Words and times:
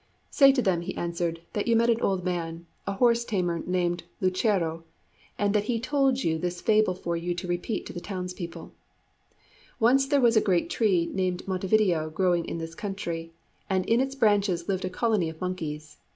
"Say 0.31 0.51
to 0.53 0.63
them," 0.63 0.81
he 0.81 0.97
answered, 0.97 1.41
"that 1.53 1.67
you 1.67 1.75
met 1.75 1.91
an 1.91 2.01
old 2.01 2.23
man 2.25 2.65
a 2.87 2.93
horse 2.93 3.23
tamer 3.23 3.61
named 3.67 4.01
Lucero 4.19 4.83
and 5.37 5.53
that 5.53 5.65
he 5.65 5.79
told 5.79 6.23
you 6.23 6.39
this 6.39 6.59
fable 6.59 6.95
for 6.95 7.15
you 7.15 7.35
to 7.35 7.47
repeat 7.47 7.85
to 7.85 7.93
the 7.93 7.99
townspeople: 8.01 8.71
Once 9.79 10.07
there 10.07 10.19
was 10.19 10.35
a 10.35 10.41
great 10.41 10.71
tree 10.71 11.05
named 11.13 11.47
Montevideo 11.47 12.09
growing 12.09 12.45
in 12.45 12.57
this 12.57 12.73
country, 12.73 13.31
and 13.69 13.85
in 13.85 14.01
its 14.01 14.15
branches 14.15 14.67
lived 14.67 14.85
a 14.85 14.89
colony 14.89 15.29
of 15.29 15.39
monkeys. 15.39 15.97